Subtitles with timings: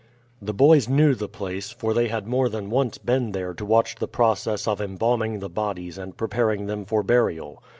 [0.41, 3.97] The boys knew the place, for they had more than once been there to watch
[3.97, 7.61] the process of embalming the bodies and preparing them for burial.